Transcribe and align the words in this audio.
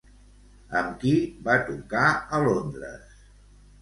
Amb 0.79 0.95
qui 1.03 1.11
va 1.49 1.59
tocar 1.69 2.07
a 2.15 2.41
Londres? 2.49 3.25